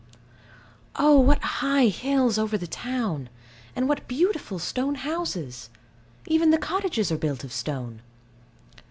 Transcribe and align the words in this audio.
Oh, 0.95 1.19
what 1.19 1.43
high 1.61 1.85
hills 1.85 2.39
over 2.39 2.57
the 2.57 2.65
town! 2.65 3.29
And 3.75 3.87
what 3.87 4.07
beautiful 4.07 4.57
stone 4.57 4.95
houses! 4.95 5.69
Even 6.25 6.49
the 6.49 6.57
cottages 6.57 7.11
are 7.11 7.17
built 7.19 7.43
of 7.43 7.53
stone. 7.53 8.01